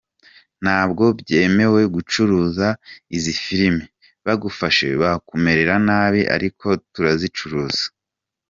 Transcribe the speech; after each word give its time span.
Ntabwo 0.63 1.03
byemewe 1.19 1.81
gucuruza 1.95 2.67
izi 3.15 3.33
filime, 3.43 3.83
bagufashe 4.25 4.87
bakumerera 5.01 5.75
nabi 5.87 6.21
ariko 6.35 6.67
turazicuruza”. 6.93 7.83